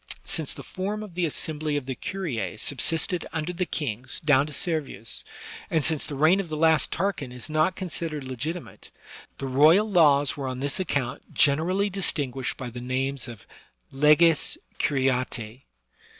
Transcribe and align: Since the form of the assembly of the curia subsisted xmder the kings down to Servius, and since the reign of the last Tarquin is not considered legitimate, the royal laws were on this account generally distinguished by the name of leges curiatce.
Since 0.25 0.55
the 0.55 0.63
form 0.63 1.03
of 1.03 1.13
the 1.13 1.27
assembly 1.27 1.77
of 1.77 1.85
the 1.85 1.93
curia 1.93 2.57
subsisted 2.57 3.23
xmder 3.35 3.55
the 3.55 3.67
kings 3.67 4.19
down 4.25 4.47
to 4.47 4.51
Servius, 4.51 5.23
and 5.69 5.85
since 5.85 6.03
the 6.03 6.15
reign 6.15 6.39
of 6.39 6.49
the 6.49 6.57
last 6.57 6.91
Tarquin 6.91 7.31
is 7.31 7.51
not 7.51 7.75
considered 7.75 8.23
legitimate, 8.23 8.89
the 9.37 9.45
royal 9.45 9.87
laws 9.87 10.35
were 10.35 10.47
on 10.47 10.59
this 10.59 10.79
account 10.79 11.35
generally 11.35 11.91
distinguished 11.91 12.57
by 12.57 12.71
the 12.71 12.81
name 12.81 13.17
of 13.27 13.45
leges 13.91 14.57
curiatce. 14.79 15.59